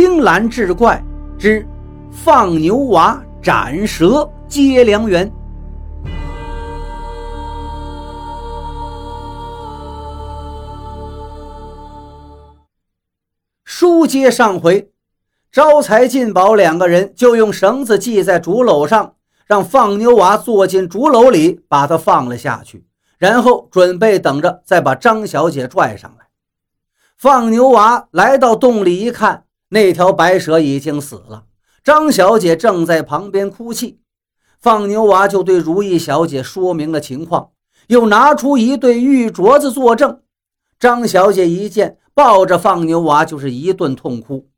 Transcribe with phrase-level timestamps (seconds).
[0.00, 1.02] 青蓝志怪
[1.36, 1.66] 之
[2.12, 5.28] 放牛娃斩蛇接良缘。
[13.64, 14.88] 书接上回，
[15.50, 22.86] 招财进宝两个人就用绳子系在竹篓上，让放牛娃坐进竹篓里，把他放了下去，
[23.18, 26.26] 然后准备等着再把张小姐拽上来。
[27.16, 29.46] 放牛娃来到洞里一看。
[29.70, 31.44] 那条白蛇已经死了，
[31.84, 34.00] 张小姐正在旁边哭泣。
[34.58, 37.50] 放牛娃就对如意小姐说明了情况，
[37.88, 40.20] 又拿出一对玉镯子作证。
[40.80, 44.48] 张小姐一见，抱着放牛娃就是一顿痛哭。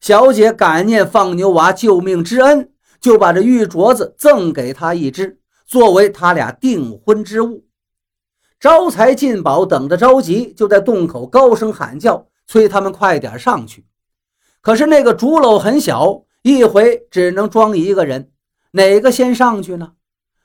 [0.00, 2.70] 小姐感念放牛娃救命之恩，
[3.00, 7.64] 就把这玉镯子赠给他一只，作为他俩订婚之物。
[8.58, 13.84] 招财进宝等得着急，就在洞口高声喊叫，催他们快点上去。
[14.68, 18.32] 可是那个竹篓很小，一回只能装一个人，
[18.72, 19.92] 哪个先上去呢？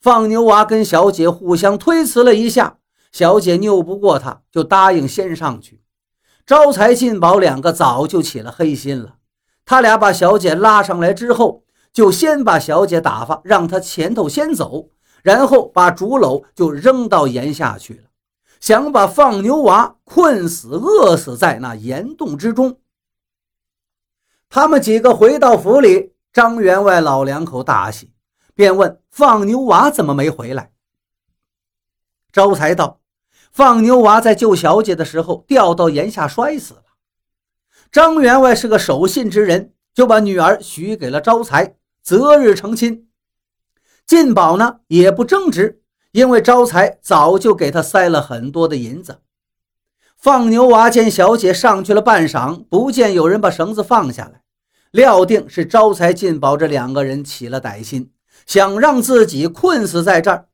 [0.00, 2.76] 放牛娃跟小姐互相推辞了一下，
[3.10, 5.82] 小姐拗不过他，就答应先上去。
[6.46, 9.16] 招财进宝两个早就起了黑心了，
[9.66, 14.90] 他俩把小姐拉上来之后，就先把小姐打发，让她前头先走，
[15.24, 18.02] 然后把竹篓就扔到岩下去了，
[18.60, 22.76] 想把放牛娃困死、饿死在那岩洞之中。
[24.54, 28.12] 他们几个回到府里，张员外老两口大喜，
[28.54, 30.70] 便问放牛娃怎么没回来。
[32.30, 33.00] 招财道
[33.50, 36.84] ：“放牛娃在救小姐的时候掉到檐下摔死了。”
[37.90, 43.08] 张员外是个守信之人，就把女儿许给了招财，择日成亲。
[44.06, 45.82] 进宝呢也不争执，
[46.12, 49.18] 因为招财早就给他塞了很多的银子。
[50.16, 54.42] 放牛娃见小姐上去了半晌，不见有人把绳子放下来。
[54.94, 58.12] 料定是招财进宝这两个人起了歹心，
[58.46, 60.46] 想让自己困死在这儿。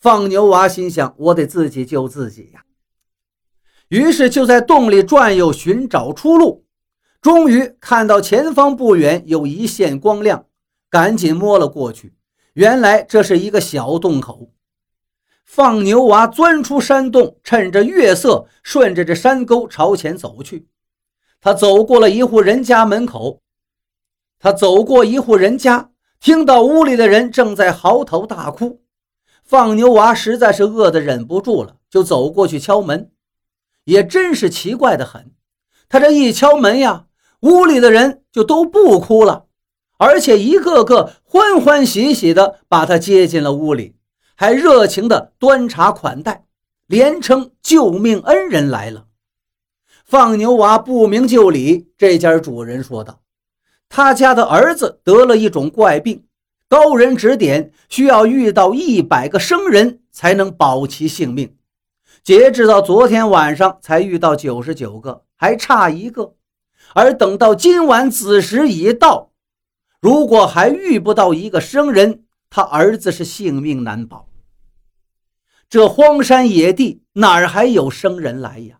[0.00, 2.64] 放牛娃心想：我得自己救自己呀。
[3.86, 6.64] 于是就在洞里转悠，寻找出路。
[7.20, 10.46] 终于看到前方不远有一线光亮，
[10.90, 12.14] 赶紧摸了过去。
[12.54, 14.50] 原来这是一个小洞口。
[15.44, 20.66] 放牛娃钻出山洞，趁着月色，顺着这山沟朝前走去。
[21.40, 23.41] 他走过了一户人家门口。
[24.42, 28.82] 他走过一户人家，听到屋里的人正在嚎啕大哭。
[29.44, 33.12] 放牛娃实在是饿得忍不住了，就走过去敲门。
[33.84, 35.30] 也真是奇怪的很，
[35.88, 37.04] 他这一敲门呀，
[37.42, 39.44] 屋里的人就都不哭了，
[39.96, 43.94] 而且一个个欢欢喜喜的把他接进了屋里，
[44.34, 46.44] 还热情的端茶款待，
[46.88, 49.06] 连称救命恩人来了。
[50.04, 53.21] 放牛娃不明就里，这家主人说道。
[53.94, 56.24] 他家的儿子得了一种怪病，
[56.66, 61.54] 高人指点，需要遇到一百个生人才能保其性命。
[62.24, 66.32] 截至到昨天晚上，才遇到九十九个，还差一个。
[66.94, 69.32] 而等到今晚子时已到，
[70.00, 74.26] 如果还遇不到一个生人，他儿子是性命难保。
[75.68, 78.78] 这荒山野地哪儿还有生人来呀？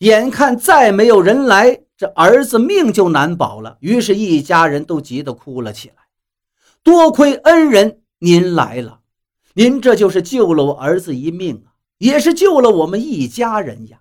[0.00, 1.84] 眼看再没有人来。
[2.02, 5.94] 这儿子命就难保了，于是，一家人都急得哭了起来。
[6.82, 9.02] 多亏恩人您来了，
[9.54, 14.00] 您这就是救了我儿子一命啊，也是救了我们一家人呀。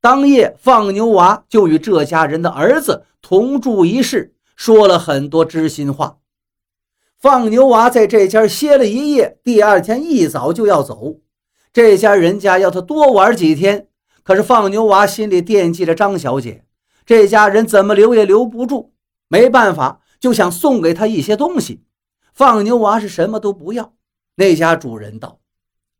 [0.00, 6.18] 当夜，放牛娃就与这家人的儿子同住一室，说了很多知心话。
[7.18, 11.16] 放牛娃在这家歇了一夜，第二天一早就要走。
[11.72, 13.88] 这家人家要他多玩几天，
[14.22, 16.60] 可是放牛娃心里惦记着张小姐。
[17.06, 18.94] 这家人怎么留也留不住，
[19.28, 21.84] 没办法，就想送给他一些东西。
[22.32, 23.94] 放牛娃是什么都不要。
[24.36, 25.38] 那家主人道：“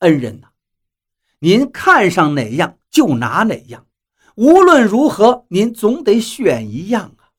[0.00, 0.48] 恩人呐，
[1.40, 3.86] 您看上哪样就拿哪样，
[4.36, 7.34] 无论如何，您总得选一样啊。”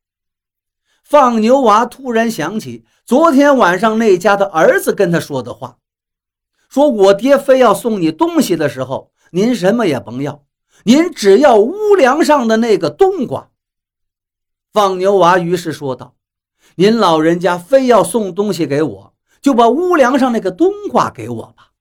[1.04, 5.78] 放牛娃突然想起昨天晚上那家的儿子跟他说的话，
[6.70, 10.44] 说我爹非要送你东西的时候，您什么也甭要，
[10.84, 13.50] 您只要屋梁上的那个冬瓜。
[14.74, 16.16] 放牛娃于是说道
[16.76, 21.74] ：“您老人家非要送东西给我，就把屋梁上那个冬瓜给我吧。”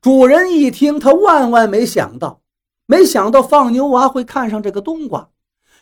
[0.00, 2.40] 主人一听，他万万没想到，
[2.86, 5.28] 没想到放牛娃会看上这个冬瓜，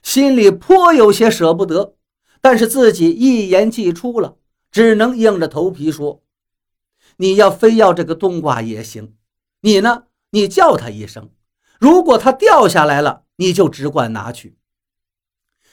[0.03, 1.95] 心里颇有些舍不得，
[2.41, 4.37] 但是自己一言既出了，
[4.73, 6.23] 只能硬着头皮说
[7.19, 9.15] ：“你要非要这个冬瓜也行，
[9.61, 11.31] 你呢，你叫他一声，
[11.79, 14.57] 如果他掉下来了，你就只管拿去。”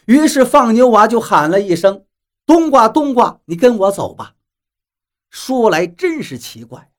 [0.09, 2.03] 于是放牛娃就喊了一声
[2.43, 4.33] ：“冬瓜，冬瓜，你跟我走吧。”
[5.29, 6.91] 说来真是奇怪，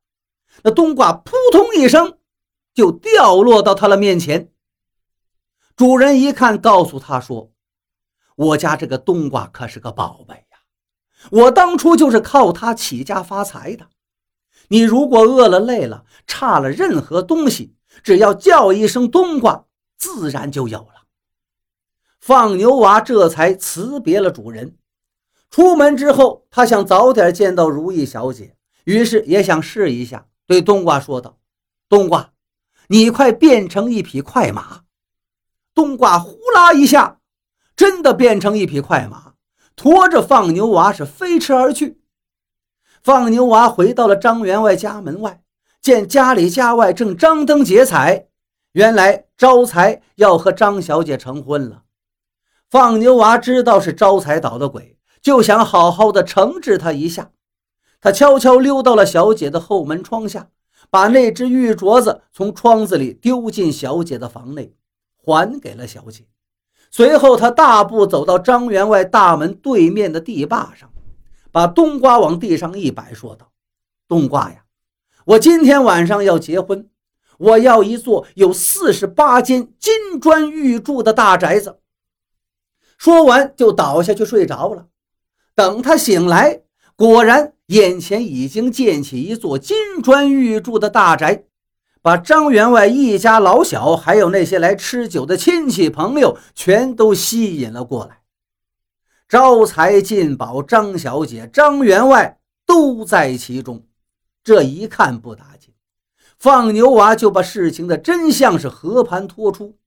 [0.63, 2.19] 那冬瓜扑通一声
[2.73, 4.53] 就掉落到他的面前。
[5.75, 7.51] 主人一看，告诉他说
[8.37, 10.59] ：“我家这个冬瓜可是个宝贝呀，
[11.33, 13.89] 我当初就是靠它起家发财的。
[14.69, 17.75] 你如果饿了、累了、差了任何东西，
[18.05, 19.65] 只要叫一声冬瓜，
[19.99, 20.95] 自然就有了。”
[22.21, 24.77] 放牛娃这才辞别了主人。
[25.51, 31.39] 出门之后，他想早点见到如意小姐，于是也想试一下，对冬瓜说道
[31.89, 32.33] ：“冬瓜，
[32.89, 34.83] 你快变成一匹快马。”
[35.75, 37.19] 冬瓜呼啦一下，
[37.75, 39.33] 真的变成一匹快马，
[39.75, 42.01] 驮着放牛娃是飞驰而去。
[43.03, 45.43] 放牛娃回到了张员外家门外，
[45.81, 48.29] 见家里家外正张灯结彩，
[48.73, 51.85] 原来招财要和张小姐成婚了。
[52.71, 54.97] 放牛娃知道是招财捣的鬼。
[55.21, 57.31] 就想好好的惩治他一下，
[58.01, 60.49] 他悄悄溜到了小姐的后门窗下，
[60.89, 64.73] 把那只玉镯子从窗子里丢进小姐的房内，
[65.19, 66.25] 还给了小姐。
[66.91, 70.91] 随后，他大步走到张员外大门对面的地坝上，
[71.53, 73.51] 把冬瓜往地上一摆，说道
[74.09, 74.65] ：“冬瓜呀，
[75.27, 76.89] 我今天晚上要结婚，
[77.37, 81.77] 我要一座有四十八间金砖玉柱的大宅子。”
[83.01, 84.89] 说完，就倒下去睡着了。
[85.55, 86.61] 等他醒来，
[86.97, 91.45] 果然眼前已经建起一座金砖玉柱的大宅，
[92.03, 98.19] 把张员外一家老小，还有那些来吃酒的亲戚朋友，全都吸引了过来。
[99.27, 103.83] 招财进宝，张小姐、张员外都在其中。
[104.45, 105.73] 这一看不打紧，
[106.39, 109.79] 放牛娃就把事情的真相是和盘托出。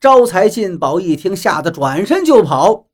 [0.00, 2.86] 招财进宝一听，吓得转身就跑。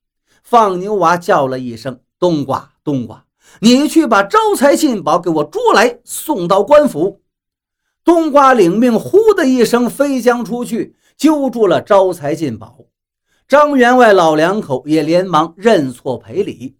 [0.42, 2.00] 放牛娃叫了一声。
[2.18, 3.26] 冬瓜，冬瓜，
[3.60, 7.20] 你去把招财进宝给我捉来，送到官府。
[8.02, 12.86] 冬瓜领命，呼的一声飞将出去，揪住了招财进宝。
[13.46, 16.78] 张员外老两口也连忙认错赔礼。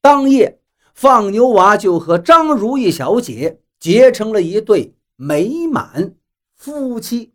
[0.00, 0.60] 当夜，
[0.94, 6.14] 放牛娃就和张如意小姐结成了一对美满
[6.54, 7.32] 夫妻。